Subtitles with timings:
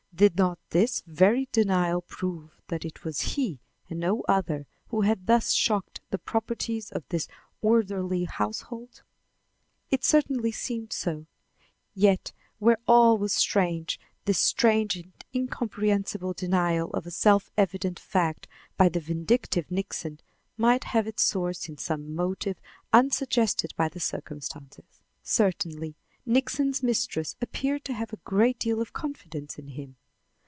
[0.13, 3.59] Did not this very denial prove that it was he
[3.89, 7.27] and no other who had thus shocked the proprieties of this
[7.59, 9.01] orderly household?
[9.89, 11.25] It certainly seemed so;
[11.95, 18.47] yet where all was strange, this strange and incomprehensible denial of a self evident fact
[18.77, 20.19] by the vindictive Nixon
[20.55, 22.59] might have its source in some motive
[22.93, 25.01] unsuggested by the circumstances.
[25.23, 25.95] Certainly,
[26.27, 29.95] Nixon's mistress appeared to have a great deal of confidence in him.